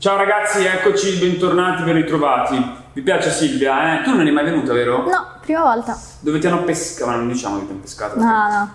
Ciao 0.00 0.16
ragazzi, 0.16 0.64
eccoci, 0.64 1.18
bentornati, 1.18 1.82
ben 1.82 1.92
ritrovati. 1.92 2.56
Vi 2.94 3.02
piace 3.02 3.30
Silvia, 3.30 4.00
eh? 4.00 4.02
Tu 4.02 4.08
non 4.08 4.20
eri 4.22 4.30
mai 4.30 4.44
venuta, 4.44 4.72
vero? 4.72 5.02
No, 5.06 5.26
prima 5.42 5.60
volta. 5.62 5.94
Dove 6.20 6.38
ti 6.38 6.46
hanno 6.46 6.64
pescato? 6.64 7.10
Ma 7.10 7.16
non 7.16 7.28
diciamo 7.28 7.58
che 7.58 7.64
ti 7.66 7.70
hanno 7.72 7.80
pescato. 7.80 8.18
No, 8.18 8.24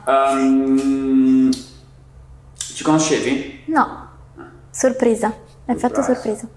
no. 0.05 0.13
Ehm, 0.13 1.49
ci 2.57 2.83
conoscevi? 2.83 3.63
No. 3.65 4.07
Sorpresa. 4.69 5.33
Effetto 5.65 6.03
Surprise. 6.03 6.13
sorpresa. 6.13 6.47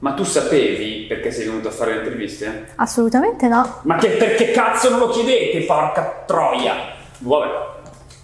Ma 0.00 0.12
tu 0.12 0.24
sapevi 0.24 1.06
perché 1.08 1.30
sei 1.30 1.46
venuto 1.46 1.68
a 1.68 1.70
fare 1.70 1.92
le 1.94 1.98
interviste? 2.00 2.68
Assolutamente 2.74 3.48
no. 3.48 3.78
Ma 3.84 3.96
che 3.96 4.08
perché 4.10 4.50
cazzo 4.50 4.90
non 4.90 4.98
lo 4.98 5.08
chiedete, 5.08 5.60
porca 5.64 6.24
troia? 6.26 6.74
Vabbè. 7.18 7.70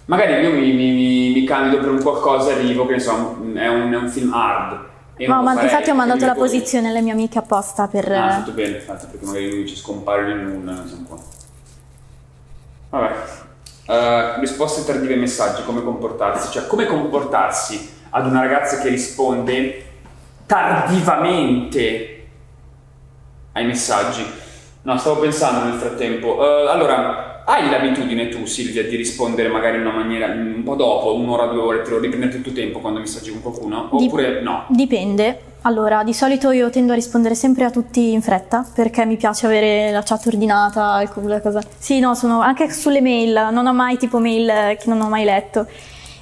Magari 0.05 0.33
io 0.43 0.51
mi, 0.51 0.71
mi, 0.71 0.91
mi- 0.91 1.31
mi 1.33 1.43
candido 1.45 1.79
per 1.81 1.89
un 1.89 2.01
qualcosa, 2.03 2.51
arrivo, 2.51 2.85
che 2.85 2.93
ne 2.93 2.99
so, 2.99 3.37
è 3.55 3.67
un, 3.67 3.91
è 3.91 3.97
un 3.97 4.07
film 4.09 4.31
hard. 4.33 4.87
No, 5.27 5.41
ma 5.41 5.61
infatti 5.61 5.89
ho 5.89 5.95
mandato 5.95 6.25
la 6.25 6.33
posizione 6.35 6.89
alle 6.89 7.01
mie 7.01 7.11
amiche 7.11 7.39
apposta 7.39 7.87
per... 7.87 8.11
Ah, 8.11 8.29
fatto 8.29 8.51
bene, 8.51 8.77
infatti, 8.77 9.07
perché 9.07 9.25
magari 9.25 9.49
lui 9.49 9.67
ci 9.67 9.75
scompare 9.75 10.23
nel 10.23 10.37
nulla, 10.37 10.71
non 10.73 11.05
qua. 11.07 11.17
Vabbè. 12.89 13.15
Eh, 13.85 14.39
risposte 14.39 14.85
tardive 14.85 15.13
ai 15.13 15.19
messaggi, 15.19 15.63
come 15.63 15.83
comportarsi? 15.83 16.51
Cioè, 16.51 16.67
come 16.67 16.85
comportarsi 16.85 17.97
ad 18.11 18.27
una 18.27 18.41
ragazza 18.41 18.77
che 18.77 18.89
risponde 18.89 19.85
tardivamente 20.45 22.27
ai 23.51 23.65
messaggi? 23.65 24.25
No, 24.83 24.97
stavo 24.97 25.19
pensando 25.19 25.65
nel 25.65 25.79
frattempo. 25.79 26.41
Eh, 26.41 26.69
allora, 26.69 27.28
hai 27.49 27.67
l'abitudine 27.67 28.29
tu, 28.29 28.45
Silvia, 28.45 28.83
di 28.87 28.95
rispondere 28.95 29.49
magari 29.49 29.77
in 29.77 29.81
una 29.87 29.95
maniera 29.95 30.27
un 30.27 30.61
po' 30.63 30.75
dopo, 30.75 31.15
un'ora, 31.15 31.47
due 31.47 31.61
ore, 31.61 31.81
te 31.81 31.89
lo 31.89 31.99
riprendete 31.99 32.37
il 32.37 32.43
tuo 32.43 32.51
tempo 32.51 32.79
quando 32.79 32.99
messaggi 32.99 33.31
con 33.31 33.41
qualcuno? 33.41 33.89
Dip- 33.93 34.07
Oppure 34.13 34.41
no? 34.41 34.65
Dipende. 34.69 35.41
Allora, 35.63 36.03
di 36.03 36.13
solito 36.13 36.51
io 36.51 36.69
tendo 36.69 36.91
a 36.91 36.95
rispondere 36.95 37.33
sempre 37.35 37.65
a 37.65 37.71
tutti 37.71 38.11
in 38.11 38.21
fretta 38.21 38.63
perché 38.73 39.03
mi 39.05 39.17
piace 39.17 39.47
avere 39.47 39.91
la 39.91 40.03
chat 40.03 40.27
ordinata 40.27 41.03
quella 41.11 41.41
cosa. 41.41 41.59
Sì, 41.77 41.99
no, 41.99 42.13
sono 42.13 42.39
anche 42.39 42.71
sulle 42.71 43.01
mail, 43.01 43.49
non 43.51 43.65
ho 43.65 43.73
mai 43.73 43.97
tipo 43.97 44.19
mail 44.19 44.77
che 44.77 44.83
non 44.87 45.01
ho 45.01 45.09
mai 45.09 45.25
letto. 45.25 45.65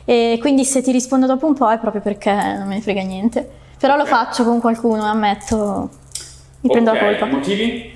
E 0.05 0.37
quindi 0.39 0.63
se 0.63 0.81
ti 0.81 0.91
rispondo 0.93 1.25
dopo 1.27 1.45
un 1.45 1.53
po' 1.53 1.69
è 1.69 1.77
proprio 1.77 2.01
perché 2.01 2.31
non 2.31 2.67
me 2.69 2.75
ne 2.75 2.81
frega 2.81 3.01
niente. 3.01 3.47
Però 3.77 3.95
lo 3.97 4.03
Ok. 4.03 4.07
faccio 4.07 4.43
con 4.45 4.59
qualcuno, 4.61 5.03
ammetto. 5.03 5.89
Mi 6.61 6.69
prendo 6.71 6.93
la 6.93 6.97
colpa. 6.99 7.25
Motivi? 7.25 7.95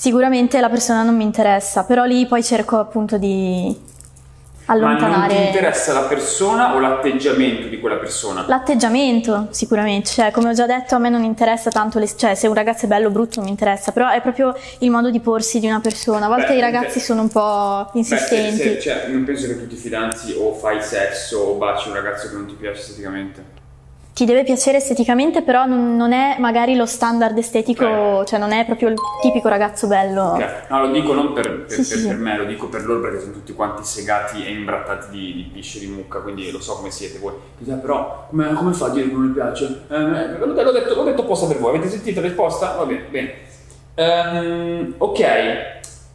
Sicuramente 0.00 0.58
la 0.62 0.70
persona 0.70 1.02
non 1.02 1.14
mi 1.14 1.24
interessa, 1.24 1.84
però 1.84 2.04
lì 2.04 2.24
poi 2.24 2.42
cerco 2.42 2.78
appunto 2.78 3.18
di 3.18 3.76
Ma 4.64 4.74
non 4.74 4.84
allontanare 4.84 5.34
ti 5.34 5.42
interessa 5.48 5.92
la 5.92 6.04
persona 6.04 6.74
o 6.74 6.78
l'atteggiamento 6.78 7.66
di 7.66 7.78
quella 7.78 7.96
persona? 7.96 8.46
l'atteggiamento, 8.48 9.48
sicuramente. 9.50 10.08
Cioè, 10.08 10.30
come 10.30 10.48
ho 10.48 10.52
già 10.54 10.64
detto, 10.64 10.94
a 10.94 10.98
me 10.98 11.10
non 11.10 11.22
interessa 11.22 11.68
tanto 11.68 11.98
le- 11.98 12.08
cioè, 12.16 12.34
se 12.34 12.46
un 12.46 12.54
ragazzo 12.54 12.86
è 12.86 12.88
bello 12.88 13.08
o 13.08 13.10
brutto 13.10 13.32
non 13.40 13.44
mi 13.44 13.50
interessa, 13.50 13.92
però 13.92 14.08
è 14.08 14.22
proprio 14.22 14.54
il 14.78 14.90
modo 14.90 15.10
di 15.10 15.20
porsi 15.20 15.60
di 15.60 15.66
una 15.66 15.80
persona. 15.80 16.24
A 16.24 16.28
volte 16.28 16.52
Beh, 16.52 16.56
i 16.56 16.60
ragazzi 16.62 16.94
te- 16.94 17.00
sono 17.04 17.20
un 17.20 17.28
po' 17.28 17.90
Beh, 17.92 17.98
insistenti. 17.98 18.56
se- 18.56 18.62
se- 18.62 18.80
cioè, 18.80 19.06
non 19.08 19.24
penso 19.24 19.48
che 19.48 19.58
tu 19.58 19.66
ti 19.66 19.76
fidanzi 19.76 20.34
o 20.38 20.54
fai 20.54 20.80
sesso 20.80 21.40
o 21.40 21.54
baci 21.58 21.88
un 21.88 21.94
ragazzo 21.96 22.26
che 22.30 22.34
non 22.36 22.46
ti 22.46 22.54
piace 22.54 22.80
esteticamente. 22.80 23.49
Ti 24.12 24.24
deve 24.26 24.42
piacere 24.44 24.76
esteticamente, 24.78 25.40
però 25.42 25.64
non, 25.64 25.96
non 25.96 26.12
è 26.12 26.36
magari 26.38 26.74
lo 26.76 26.84
standard 26.84 27.38
estetico, 27.38 27.86
Ok. 27.86 28.24
cioè 28.26 28.38
non 28.38 28.52
è 28.52 28.66
proprio 28.66 28.88
il 28.88 28.96
tipico 29.22 29.48
ragazzo 29.48 29.86
bello. 29.86 30.22
Ok, 30.32 30.46
No, 30.68 30.80
lo 30.86 30.90
dico 30.92 31.14
non 31.14 31.32
per, 31.32 31.64
per- 31.64 31.70
Sì, 31.80 31.88
per- 31.88 31.98
sì. 32.00 32.06
per 32.08 32.16
me, 32.16 32.36
lo 32.36 32.44
dico 32.44 32.66
per 32.68 32.84
loro 32.84 33.00
perché 33.00 33.20
sono 33.20 33.32
tutti 33.32 33.54
quanti 33.54 33.82
segati 33.84 34.44
e 34.44 34.50
imbrattati 34.50 35.06
di, 35.10 35.32
di 35.34 35.50
pisce 35.50 35.78
di 35.78 35.86
mucca, 35.86 36.18
quindi 36.18 36.50
lo 36.50 36.60
so 36.60 36.74
come 36.74 36.90
siete 36.90 37.18
voi. 37.18 37.32
Dite, 37.56 37.72
"Ah, 37.72 37.76
però 37.76 38.26
come, 38.28 38.52
come 38.52 38.72
fa 38.74 38.86
a 38.86 38.90
dire 38.90 39.06
che 39.06 39.12
non 39.12 39.22
mi 39.22 39.32
piace? 39.32 39.82
Eh, 39.88 39.96
l'ho, 40.38 40.52
detto, 40.72 40.94
l'ho 40.96 41.04
detto 41.04 41.22
apposta 41.22 41.46
per 41.46 41.58
voi, 41.58 41.76
avete 41.76 41.88
sentito 41.88 42.20
la 42.20 42.26
risposta? 42.26 42.74
Va 42.76 42.84
bene, 42.84 43.04
bene. 43.08 43.32
Ehm, 43.94 44.94
ok, 44.98 45.24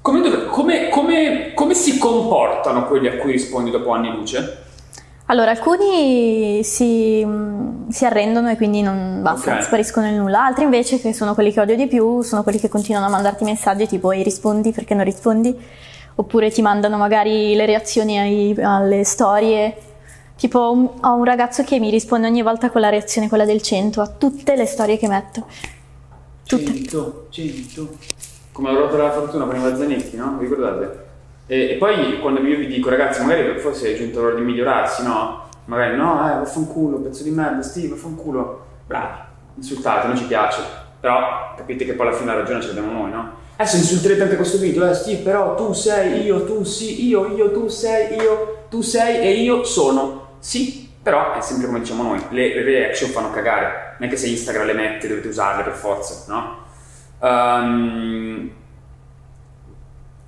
come, 0.01 0.45
come- 0.49 0.89
come- 0.89 1.51
come 1.55 1.73
si 1.73 1.97
comportano 1.97 2.85
quelli 2.87 3.07
a 3.07 3.15
cui 3.17 3.31
rispondi 3.31 3.71
dopo 3.71 3.91
anni 3.91 4.11
luce? 4.11 4.63
Allora, 5.27 5.49
alcuni 5.51 6.63
si, 6.63 7.25
si 7.89 8.05
arrendono 8.05 8.49
e 8.51 8.55
quindi 8.57 8.83
non 8.83 9.21
basta, 9.23 9.55
Ok. 9.55 9.63
spariscono 9.63 10.05
nel 10.05 10.15
nulla, 10.19 10.45
altri 10.45 10.65
invece, 10.65 10.99
che 10.99 11.13
sono 11.13 11.33
quelli 11.33 11.51
che 11.51 11.59
odio 11.61 11.75
di 11.75 11.87
più, 11.87 12.21
sono 12.21 12.43
quelli 12.43 12.59
che 12.59 12.69
continuano 12.69 13.07
a 13.07 13.09
mandarti 13.09 13.43
messaggi 13.43 13.87
tipo 13.87 14.11
ehi 14.11 14.21
rispondi 14.21 14.71
perché 14.71 14.93
non 14.93 15.03
rispondi, 15.03 15.57
oppure 16.15 16.51
ti 16.51 16.61
mandano 16.61 16.97
magari 16.97 17.55
le 17.55 17.65
reazioni 17.65 18.19
ai- 18.19 18.55
alle 18.61 19.03
storie. 19.03 19.75
Tipo 20.37 20.71
un- 20.71 20.89
ho 21.01 21.13
un 21.15 21.23
ragazzo 21.23 21.63
che 21.63 21.79
mi 21.79 21.89
risponde 21.89 22.27
ogni 22.27 22.43
volta 22.43 22.69
con 22.69 22.81
la 22.81 22.89
reazione, 22.89 23.27
quella 23.27 23.45
del 23.45 23.63
100, 23.63 24.01
a 24.01 24.07
tutte 24.07 24.55
le 24.55 24.65
storie 24.67 24.97
che 24.99 25.07
metto. 25.07 25.45
Tutte. 26.45 26.65
100, 26.65 27.27
100. 27.31 27.89
Come 28.51 28.71
la 28.71 28.77
ruota 28.77 28.95
della 28.95 29.11
fortuna 29.11 29.45
con 29.45 29.55
i 29.55 29.59
Mazzanetti, 29.59 30.15
no? 30.17 30.35
Vi 30.37 30.45
ricordate? 30.45 31.03
E, 31.47 31.71
e 31.71 31.75
poi 31.75 32.19
quando 32.19 32.41
io 32.41 32.57
vi 32.57 32.67
dico, 32.67 32.89
ragazzi, 32.89 33.21
magari 33.21 33.57
forse 33.59 33.93
è 33.93 33.97
giunto 33.97 34.21
l'ora 34.21 34.35
di 34.35 34.41
migliorarsi, 34.41 35.03
no? 35.03 35.43
Magari 35.65 35.95
no, 35.95 36.29
eh, 36.29 36.35
vaffanculo, 36.35 36.97
pezzo 36.97 37.23
di 37.23 37.31
merda, 37.31 37.61
Steve, 37.61 37.89
vaffanculo. 37.89 38.63
Bravi, 38.85 39.17
insultate, 39.55 40.07
non 40.07 40.17
ci 40.17 40.25
piace. 40.25 40.61
Però 40.99 41.53
capite 41.55 41.85
che 41.85 41.93
poi 41.93 42.07
alla 42.07 42.15
fine 42.15 42.31
la 42.31 42.39
ragione 42.39 42.61
ce 42.61 42.67
l'abbiamo 42.67 42.91
noi, 42.91 43.11
no? 43.11 43.43
Adesso 43.57 43.77
insulterete 43.77 44.23
anche 44.23 44.35
questo 44.35 44.57
video, 44.57 44.89
eh, 44.89 44.93
Steve, 44.93 45.21
però 45.21 45.55
tu 45.55 45.71
sei, 45.73 46.23
io, 46.23 46.43
tu 46.43 46.63
sì, 46.63 47.07
io, 47.07 47.33
io, 47.35 47.51
tu 47.51 47.67
sei, 47.67 48.15
io, 48.15 48.65
tu 48.69 48.81
sei 48.81 49.19
e 49.19 49.41
io 49.41 49.63
sono. 49.63 50.37
Sì, 50.39 50.91
però 51.01 51.33
è 51.33 51.41
sempre 51.41 51.67
come 51.67 51.79
diciamo 51.79 52.03
noi, 52.03 52.21
le, 52.29 52.63
reaction 52.63 53.11
fanno 53.11 53.29
cagare. 53.29 53.95
Non 53.99 54.07
è 54.07 54.11
che 54.11 54.17
se 54.17 54.27
Instagram 54.27 54.65
le 54.65 54.73
mette 54.73 55.07
dovete 55.07 55.27
usarle 55.27 55.63
per 55.63 55.73
forza, 55.73 56.25
no? 56.27 56.63
Ehm, 57.21 58.51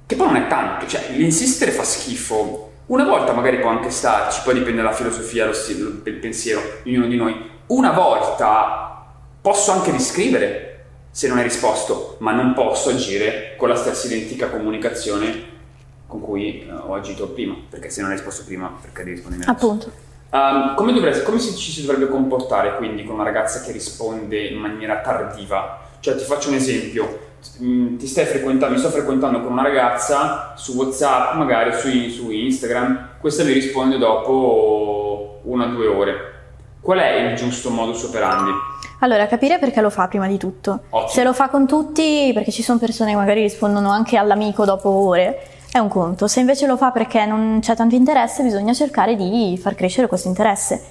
che 0.08 0.16
poi 0.16 0.28
non 0.28 0.38
è 0.38 0.48
tanto, 0.48 0.88
cioè 0.88 1.12
l'insistere 1.12 1.72
fa 1.72 1.84
schifo. 1.84 2.72
Una 2.88 3.04
volta 3.04 3.34
magari 3.34 3.60
può 3.60 3.70
anche 3.70 3.90
starci, 3.90 4.42
poi 4.46 4.54
dipende 4.54 4.82
dalla 4.82 4.96
filosofia, 4.96 5.46
lo 5.46 5.54
stile, 5.54 6.02
il 6.06 6.14
pensiero 6.14 6.62
di 6.84 6.96
ognuno 6.96 7.08
di 7.08 7.18
noi. 7.18 7.50
Una 7.68 7.92
volta 7.92 9.06
posso 9.42 9.72
anche 9.72 9.92
riscrivere 9.92 10.86
se 11.12 11.28
non 11.28 11.38
hai 11.38 11.44
risposto, 11.44 12.16
ma 12.20 12.32
non 12.32 12.54
posso 12.54 12.90
agire 12.90 13.56
con 13.58 13.68
la 13.68 13.76
stessa 13.76 14.08
identica 14.08 14.50
comunicazione 14.50 15.56
con 16.08 16.22
cui 16.22 16.62
eh, 16.62 16.72
ho 16.72 16.94
agito 16.94 17.28
prima, 17.28 17.56
perché 17.70 17.90
se 17.90 18.00
non 18.00 18.12
hai 18.12 18.16
risposto 18.16 18.46
prima, 18.46 18.74
perché 18.80 19.04
devi 19.04 19.16
rispondermi 19.16 19.46
adesso? 19.46 19.66
Appunto. 19.66 19.92
Um, 20.30 20.76
come, 20.76 20.94
dovresti- 20.94 21.24
come 21.24 21.40
si, 21.40 21.54
ci 21.56 21.72
si 21.72 21.86
dovrebbe 21.86 22.08
comportare 22.08 22.78
quindi 22.78 23.04
con 23.04 23.16
una 23.16 23.24
ragazza 23.24 23.62
che 23.62 23.74
risponde 23.74 24.46
in 24.46 24.58
maniera 24.58 25.02
tardiva? 25.02 25.82
Cioè, 26.00 26.16
ti 26.16 26.24
faccio 26.24 26.50
un 26.50 26.56
esempio. 26.56 27.27
Ti 27.40 28.08
stai 28.08 28.26
frequentando, 28.26 28.76
mi 28.76 28.80
sto 28.80 28.90
frequentando 28.90 29.42
con 29.42 29.52
una 29.52 29.64
ragazza 29.64 30.54
su 30.56 30.76
WhatsApp, 30.76 31.36
magari 31.36 31.74
su, 31.74 31.90
su 32.10 32.30
Instagram, 32.30 33.10
questa 33.20 33.44
mi 33.44 33.54
risponde 33.54 33.98
dopo 33.98 35.40
una 35.44 35.66
o 35.66 35.70
due 35.70 35.88
ore. 35.88 36.16
Qual 36.82 37.00
è 37.00 37.16
il 37.16 37.36
giusto 37.36 37.70
modus 37.70 38.04
operandi? 38.04 38.52
Allora, 39.00 39.28
capire 39.28 39.60
perché 39.60 39.82
lo 39.82 39.90
fa 39.90 40.08
prima 40.08 40.28
di 40.28 40.38
tutto. 40.38 40.82
Ottimo. 40.90 41.10
Se 41.10 41.24
lo 41.24 41.34
fa 41.34 41.50
con 41.50 41.68
tutti, 41.68 42.32
perché 42.34 42.52
ci 42.52 42.64
sono 42.64 42.80
persone 42.80 43.12
che 43.12 43.18
magari 43.18 43.42
rispondono 43.42 43.90
anche 43.90 44.18
all'amico 44.18 44.66
dopo 44.66 44.90
ore, 44.90 45.48
è 45.72 45.78
un 45.80 45.90
conto. 45.90 46.28
Se 46.28 46.40
invece 46.40 46.66
lo 46.66 46.78
fa 46.78 46.92
perché 46.92 47.26
non 47.26 47.60
c'è 47.62 47.76
tanto 47.76 47.96
interesse, 47.96 48.44
bisogna 48.44 48.74
cercare 48.74 49.16
di 49.16 49.58
far 49.62 49.76
crescere 49.76 50.08
questo 50.08 50.28
interesse 50.28 50.82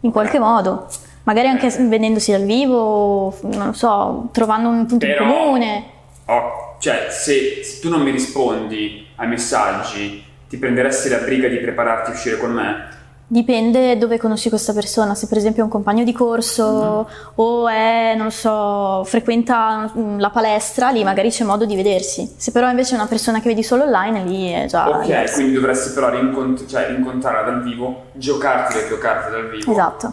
in 0.00 0.10
qualche 0.10 0.38
modo. 0.38 0.86
Magari 1.24 1.48
anche 1.48 1.68
vedendosi 1.68 2.32
dal 2.32 2.42
vivo, 2.44 3.34
non 3.42 3.66
lo 3.66 3.72
so, 3.72 4.28
trovando 4.32 4.68
un 4.68 4.86
punto 4.86 5.06
Però- 5.06 5.22
in 5.24 5.28
comune. 5.30 5.84
Oh, 6.26 6.76
cioè, 6.78 7.06
se, 7.10 7.62
se 7.62 7.80
tu 7.80 7.88
non 7.88 8.00
mi 8.02 8.10
rispondi 8.10 9.06
ai 9.16 9.28
messaggi, 9.28 10.24
ti 10.48 10.56
prenderesti 10.56 11.08
la 11.08 11.18
briga 11.18 11.48
di 11.48 11.58
prepararti 11.58 12.10
a 12.10 12.14
uscire 12.14 12.36
con 12.38 12.50
me? 12.52 12.90
Dipende 13.26 13.96
dove 13.96 14.18
conosci 14.18 14.50
questa 14.50 14.74
persona, 14.74 15.14
se 15.14 15.26
per 15.26 15.38
esempio 15.38 15.62
è 15.62 15.64
un 15.64 15.70
compagno 15.70 16.04
di 16.04 16.12
corso 16.12 17.08
o 17.34 17.68
è, 17.68 18.12
non 18.14 18.26
lo 18.26 18.30
so, 18.30 19.04
frequenta 19.04 19.90
mm, 19.96 20.18
la 20.18 20.28
palestra, 20.28 20.90
lì 20.90 21.02
magari 21.02 21.30
c'è 21.30 21.42
modo 21.44 21.64
di 21.64 21.74
vedersi. 21.74 22.30
Se 22.36 22.52
però 22.52 22.68
invece 22.68 22.92
è 22.92 22.98
una 22.98 23.06
persona 23.06 23.40
che 23.40 23.48
vedi 23.48 23.62
solo 23.62 23.84
online, 23.84 24.24
lì 24.24 24.50
è 24.50 24.66
già 24.66 24.86
Ok, 24.90 25.04
diverso. 25.04 25.34
quindi 25.36 25.54
dovresti 25.54 25.92
però 25.94 26.10
rincont- 26.10 26.66
cioè, 26.66 26.88
rincontrarla 26.88 27.42
dal 27.50 27.62
vivo, 27.62 28.02
giocarti 28.12 28.74
le 28.76 28.88
tue 28.88 28.98
carte 28.98 29.30
dal 29.30 29.48
vivo. 29.48 29.70
Esatto, 29.72 30.12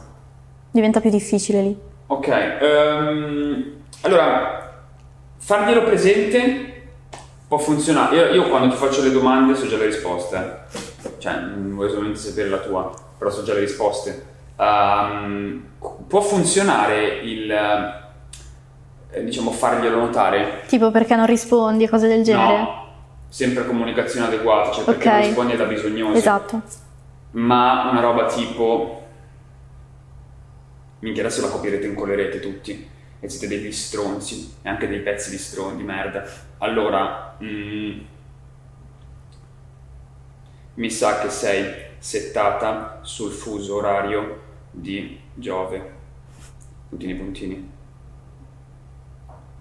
diventa 0.72 1.00
più 1.00 1.10
difficile 1.10 1.62
lì. 1.62 1.78
Ok, 2.08 2.28
ehm, 2.28 3.72
allora, 4.02 4.82
farglielo 5.38 5.84
presente 5.84 6.66
può 7.48 7.58
funzionare. 7.58 8.16
Io, 8.16 8.26
io 8.44 8.50
quando 8.50 8.70
ti 8.70 8.76
faccio 8.76 9.04
le 9.04 9.12
domande 9.12 9.56
so 9.56 9.68
già 9.68 9.78
le 9.78 9.86
risposte, 9.88 10.60
cioè 11.18 11.34
non 11.40 11.76
voglio 11.76 11.90
solamente 11.90 12.20
sapere 12.20 12.50
la 12.50 12.58
tua, 12.60 12.92
però 13.18 13.30
so 13.30 13.44
già 13.44 13.54
le 13.54 13.62
risposte. 13.62 14.26
Ehm, 14.58 15.64
può 16.08 16.22
funzionare 16.22 17.20
il, 17.24 17.52
eh, 17.52 19.24
diciamo, 19.24 19.52
farglielo 19.52 19.98
notare? 20.00 20.64
Tipo 20.68 20.92
perché 20.92 21.16
non 21.16 21.26
rispondi 21.26 21.84
e 21.86 21.90
cose 21.90 22.08
del 22.08 22.24
genere? 22.24 22.58
No, 22.58 22.88
sempre 23.30 23.66
comunicazione 23.66 24.28
adeguata, 24.28 24.72
cioè 24.72 24.84
perché 24.84 25.08
Ok. 25.08 25.14
non 25.14 25.22
rispondi 25.24 25.56
da 25.56 25.66
bisognoso. 25.66 26.18
Esatto. 26.18 26.62
Ma 27.32 27.90
una 27.92 28.02
roba 28.02 28.26
tipo... 28.26 28.96
Minchia, 31.00 31.24
adesso 31.24 31.42
la 31.42 31.50
copierete 31.50 31.86
e 31.86 31.90
incollerete 31.90 32.40
tutti. 32.40 32.88
E 33.20 33.30
siete 33.30 33.48
degli 33.48 33.72
stronzi. 33.72 34.56
E 34.62 34.70
anche 34.70 34.88
dei 34.88 35.00
pezzi 35.00 35.30
di 35.30 35.38
stronzi, 35.38 35.78
di 35.78 35.84
merda. 35.84 36.24
Allora... 36.60 37.38
mm, 37.42 38.00
mi 40.76 40.90
sa 40.90 41.20
che 41.20 41.30
sei 41.30 41.88
settata 41.98 43.00
sul 43.02 43.32
fuso 43.32 43.76
orario 43.76 44.42
di 44.72 45.20
Giove. 45.34 45.98
Puntini 46.88 47.16
puntini. 47.16 47.72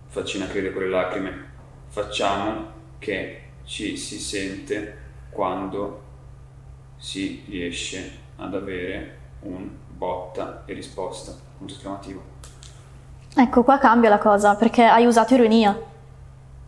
Faccina 0.06 0.46
crede 0.46 0.72
con 0.72 0.82
le 0.82 0.88
lacrime. 0.88 1.46
Facciamo 1.88 2.72
che 2.98 3.42
ci 3.64 3.96
si 3.96 4.18
sente 4.20 4.96
quando 5.30 6.02
si 6.96 7.42
riesce 7.48 8.18
ad 8.36 8.54
avere 8.54 9.18
un 9.40 9.68
botta 9.98 10.62
e 10.64 10.72
risposta. 10.72 11.32
Punto 11.58 11.74
esclamativo. 11.74 12.22
Ecco, 13.36 13.62
qua 13.64 13.78
cambia 13.78 14.08
la 14.08 14.18
cosa 14.18 14.54
perché 14.54 14.84
hai 14.84 15.04
usato 15.04 15.34
ironia. 15.34 15.76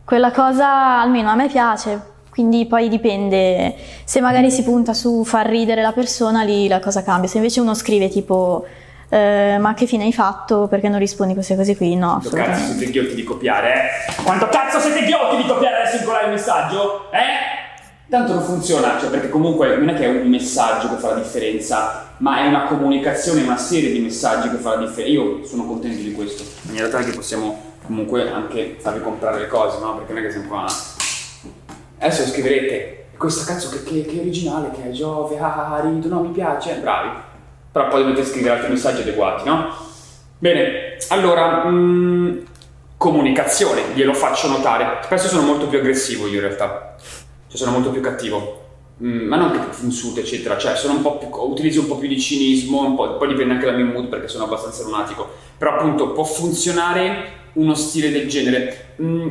Quella 0.04 0.32
cosa 0.32 1.00
almeno 1.00 1.30
a 1.30 1.36
me 1.36 1.48
piace, 1.48 2.00
quindi 2.30 2.66
poi 2.66 2.88
dipende. 2.88 3.76
Se 4.04 4.20
magari 4.20 4.50
si 4.50 4.64
punta 4.64 4.92
su 4.92 5.24
far 5.24 5.46
ridere 5.46 5.82
la 5.82 5.92
persona, 5.92 6.42
lì 6.42 6.66
la 6.68 6.80
cosa 6.80 7.02
cambia. 7.02 7.28
Se 7.28 7.36
invece 7.36 7.60
uno 7.60 7.74
scrive 7.74 8.08
tipo 8.08 8.66
eh, 9.08 9.58
ma 9.58 9.74
che 9.74 9.86
fine 9.86 10.04
hai 10.04 10.12
fatto? 10.12 10.68
Perché 10.68 10.88
non 10.88 10.98
rispondi 11.00 11.34
queste 11.34 11.56
cose 11.56 11.76
qui? 11.76 11.96
No, 11.96 12.20
Quanto 12.20 12.30
cazzo 12.30 12.72
siete 12.76 12.90
ghiotti 12.92 13.14
di 13.14 13.24
copiare, 13.24 13.74
eh? 13.74 14.22
Quanto 14.22 14.48
cazzo 14.48 14.78
siete 14.78 15.04
ghiotti 15.04 15.36
di 15.36 15.46
copiare 15.48 15.82
adesso 15.82 15.96
incollare 15.96 16.26
il 16.26 16.30
messaggio? 16.30 17.10
Eh? 17.10 17.59
Tanto 18.10 18.34
non 18.34 18.42
funziona, 18.42 18.98
cioè 18.98 19.08
perché 19.08 19.28
comunque 19.28 19.76
non 19.76 19.88
è 19.90 19.94
che 19.94 20.04
è 20.04 20.08
un 20.08 20.26
messaggio 20.26 20.88
che 20.88 20.96
fa 20.96 21.10
la 21.10 21.20
differenza, 21.20 22.08
ma 22.16 22.40
è 22.40 22.48
una 22.48 22.64
comunicazione, 22.64 23.42
una 23.42 23.56
serie 23.56 23.92
di 23.92 24.00
messaggi 24.00 24.50
che 24.50 24.56
fa 24.56 24.70
la 24.70 24.86
differenza. 24.86 25.12
Io 25.12 25.44
sono 25.44 25.64
contento 25.64 26.02
di 26.02 26.10
questo, 26.10 26.42
in 26.42 26.70
maniera 26.70 26.88
tale 26.88 27.04
che 27.04 27.12
possiamo 27.12 27.76
comunque 27.86 28.28
anche 28.28 28.78
farvi 28.80 29.00
comprare 29.00 29.38
le 29.38 29.46
cose, 29.46 29.78
no? 29.78 29.94
Perché 29.94 30.12
non 30.12 30.22
è 30.22 30.26
che 30.26 30.32
siamo 30.32 30.48
qua. 30.48 30.66
Adesso 31.98 32.26
scriverete, 32.26 33.04
questa 33.16 33.44
cazzo 33.44 33.68
che, 33.68 33.84
che, 33.84 34.04
che 34.04 34.18
originale, 34.18 34.72
che 34.72 34.88
è 34.88 34.90
Giove, 34.90 35.38
ah, 35.38 35.76
ah, 35.76 35.80
rido, 35.80 36.08
no, 36.08 36.22
mi 36.22 36.30
piace, 36.30 36.78
bravi. 36.80 37.10
Però 37.70 37.86
poi 37.86 38.02
dovete 38.02 38.24
scrivere 38.24 38.56
altri 38.56 38.72
messaggi 38.72 39.02
adeguati, 39.02 39.44
no? 39.44 39.72
Bene, 40.36 40.96
allora, 41.10 41.64
mm, 41.64 42.38
comunicazione, 42.96 43.82
glielo 43.94 44.14
faccio 44.14 44.48
notare. 44.48 44.98
Spesso 45.04 45.28
sono 45.28 45.46
molto 45.46 45.68
più 45.68 45.78
aggressivo 45.78 46.26
io 46.26 46.34
in 46.34 46.40
realtà, 46.40 46.96
cioè 47.50 47.58
sono 47.58 47.72
molto 47.72 47.90
più 47.90 48.00
cattivo. 48.00 48.58
Mm, 49.02 49.26
ma 49.26 49.36
non 49.36 49.50
che 49.50 49.58
ti 49.58 49.84
insulto, 49.84 50.20
eccetera, 50.20 50.56
cioè 50.56 50.74
un 50.84 51.02
più, 51.18 51.28
utilizzo 51.30 51.80
un 51.80 51.88
po' 51.88 51.96
più 51.96 52.06
di 52.06 52.20
cinismo, 52.20 52.94
po', 52.94 53.16
poi 53.16 53.28
dipende 53.28 53.54
anche 53.54 53.64
dal 53.64 53.76
mio 53.76 53.86
mood 53.86 54.06
perché 54.06 54.28
sono 54.28 54.44
abbastanza 54.44 54.84
lunatico. 54.84 55.28
Però 55.58 55.74
appunto 55.74 56.12
può 56.12 56.22
funzionare 56.22 57.38
uno 57.54 57.74
stile 57.74 58.12
del 58.12 58.28
genere. 58.28 58.94
Mm, 59.02 59.28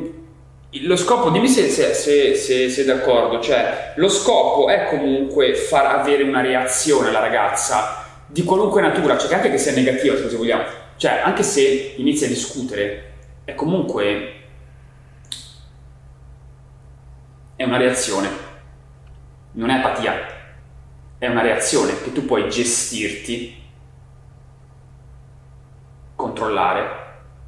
lo 0.82 0.96
scopo, 0.98 1.30
dimmi 1.30 1.48
se, 1.48 1.70
se, 1.70 1.94
se, 1.94 2.36
se 2.36 2.70
sei 2.70 2.86
d'accordo, 2.86 3.40
cioè 3.40 3.94
lo 3.96 4.10
scopo 4.10 4.70
è 4.70 4.88
comunque 4.90 5.56
far 5.56 5.86
avere 5.86 6.24
una 6.24 6.42
reazione 6.42 7.10
alla 7.10 7.20
ragazza 7.20 8.06
di 8.26 8.44
qualunque 8.44 8.82
natura, 8.82 9.18
cioè 9.18 9.30
che 9.30 9.36
anche 9.36 9.50
che 9.52 9.58
sia 9.58 9.72
negativa 9.72 10.16
se 10.16 10.36
vogliamo, 10.36 10.64
cioè 10.98 11.22
anche 11.24 11.44
se 11.44 11.94
inizia 11.98 12.28
a 12.28 12.30
discutere, 12.30 13.14
è 13.46 13.56
comunque 13.56 14.39
è 17.60 17.66
una 17.66 17.76
reazione, 17.76 18.30
non 19.52 19.70
è 19.70 19.80
apatia, 19.80 20.14
è 21.18 21.28
una 21.28 21.42
reazione 21.42 22.02
che 22.02 22.14
tu 22.14 22.24
puoi 22.24 22.50
gestirti, 22.50 23.54
controllare 26.16 26.88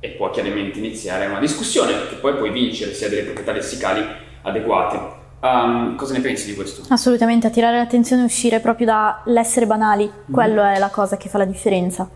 e 0.02 0.10
può 0.10 0.30
chiaramente 0.30 0.80
iniziare 0.80 1.28
una 1.28 1.40
discussione 1.40 2.10
che 2.10 2.16
poi 2.16 2.36
puoi 2.36 2.52
vincere 2.52 2.94
se 2.94 3.06
hai 3.06 3.10
delle 3.10 3.24
proprietà 3.24 3.54
lessicali 3.54 4.06
adeguate. 4.42 5.00
Um, 5.40 5.96
cosa 5.96 6.12
ne 6.12 6.20
pensi 6.20 6.48
di 6.48 6.56
questo? 6.56 6.84
Assolutamente, 6.90 7.48
attirare 7.48 7.78
l'attenzione 7.78 8.24
e 8.24 8.26
uscire 8.26 8.60
proprio 8.60 8.88
dall'essere 8.88 9.66
banali, 9.66 10.12
quello 10.30 10.62
è 10.62 10.78
la 10.78 10.90
cosa 10.90 11.16
che 11.16 11.30
fa 11.30 11.38
la 11.38 11.46
differenza. 11.46 12.10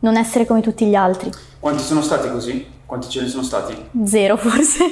Non 0.00 0.18
essere 0.18 0.44
come 0.44 0.60
tutti 0.60 0.84
gli 0.84 0.94
altri. 0.94 1.30
Quanti 1.58 1.82
sono 1.82 2.02
stati 2.02 2.28
così? 2.28 2.66
Quanti 2.84 3.08
ce 3.08 3.22
ne 3.22 3.28
sono 3.28 3.42
stati? 3.42 3.74
Zero 4.04 4.36
forse. 4.36 4.84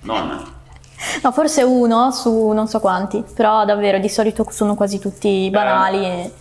Nonna. 0.00 0.55
No, 1.22 1.32
forse 1.32 1.62
uno 1.62 2.10
su 2.10 2.48
non 2.48 2.68
so 2.68 2.80
quanti, 2.80 3.24
però 3.34 3.64
davvero 3.64 3.98
di 3.98 4.08
solito 4.08 4.46
sono 4.50 4.74
quasi 4.74 4.98
tutti 4.98 5.48
banali 5.50 6.04
e 6.04 6.32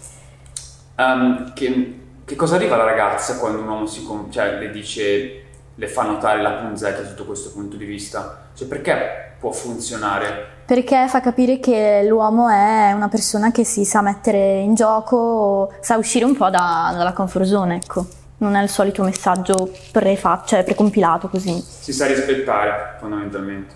Um, 0.97 1.51
che, 1.53 1.99
che 2.23 2.35
cosa 2.37 2.55
arriva 2.55 2.75
alla 2.75 2.85
ragazza 2.85 3.37
quando 3.37 3.59
un 3.59 3.67
uomo 3.67 3.85
si 3.85 4.07
cioè, 4.29 4.57
le 4.57 4.71
dice, 4.71 5.43
le 5.75 5.87
fa 5.89 6.03
notare 6.03 6.41
la 6.41 6.51
punzetta 6.51 7.05
sotto 7.05 7.25
questo 7.25 7.51
punto 7.51 7.75
di 7.75 7.83
vista? 7.83 8.45
Cioè 8.53 8.65
perché 8.65 9.33
può 9.37 9.51
funzionare? 9.51 10.53
perché 10.65 11.07
fa 11.07 11.21
capire 11.21 11.59
che 11.59 12.03
l'uomo 12.07 12.49
è 12.49 12.91
una 12.91 13.07
persona 13.07 13.51
che 13.51 13.63
si 13.63 13.85
sa 13.85 14.01
mettere 14.01 14.59
in 14.61 14.73
gioco, 14.73 15.71
sa 15.79 15.97
uscire 15.97 16.25
un 16.25 16.35
po' 16.35 16.49
da- 16.49 16.91
dalla 16.95 17.13
comfort 17.13 17.45
zone, 17.45 17.75
ecco. 17.75 18.07
Non 18.37 18.55
è 18.55 18.63
il 18.63 18.69
solito 18.69 19.03
messaggio 19.03 19.71
prefa- 19.91 20.43
cioè 20.45 20.63
precompilato 20.63 21.27
così. 21.29 21.63
Si 21.63 21.93
sa 21.93 22.07
rispettare 22.07 22.95
fondamentalmente. 22.99 23.75